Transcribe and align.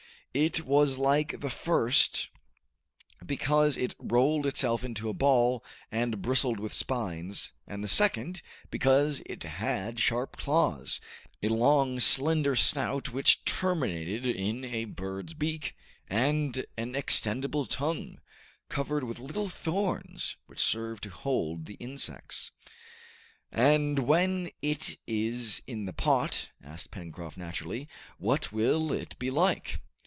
It 0.33 0.63
was 0.63 0.97
like 0.97 1.41
the 1.41 1.49
first 1.49 2.29
because 3.25 3.75
it 3.75 3.95
rolled 3.99 4.45
itself 4.45 4.81
into 4.81 5.09
a 5.09 5.13
ball, 5.13 5.61
and 5.91 6.21
bristled 6.21 6.57
with 6.57 6.71
spines, 6.71 7.51
and 7.67 7.83
the 7.83 7.89
second 7.89 8.41
because 8.69 9.21
it 9.25 9.43
had 9.43 9.99
sharp 9.99 10.37
claws, 10.37 11.01
a 11.43 11.49
long 11.49 11.99
slender 11.99 12.55
snout 12.55 13.11
which 13.11 13.43
terminated 13.43 14.25
in 14.25 14.63
a 14.63 14.85
bird's 14.85 15.33
beak, 15.33 15.75
and 16.07 16.65
an 16.77 16.93
extendible 16.95 17.65
tongue, 17.69 18.17
covered 18.69 19.03
with 19.03 19.19
little 19.19 19.49
thorns 19.49 20.37
which 20.45 20.61
served 20.61 21.03
to 21.03 21.09
hold 21.09 21.65
the 21.65 21.73
insects. 21.73 22.51
"And 23.51 23.99
when 23.99 24.49
it 24.61 24.97
is 25.05 25.61
in 25.67 25.83
the 25.87 25.91
pot," 25.91 26.47
asked 26.63 26.89
Pencroft 26.89 27.35
naturally, 27.35 27.89
"what 28.17 28.53
will 28.53 28.93
it 28.93 29.19
be 29.19 29.29
like?" 29.29 29.81